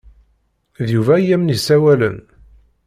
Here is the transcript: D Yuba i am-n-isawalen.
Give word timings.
D 0.87 0.87
Yuba 0.95 1.15
i 1.19 1.33
am-n-isawalen. 1.35 2.17